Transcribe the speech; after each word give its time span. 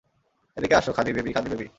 এদিকে 0.57 0.75
আসো 0.75 0.91
খাদি 0.91 1.11
বেবি, 1.13 1.31
খাদি 1.33 1.49
বেবি। 1.49 1.67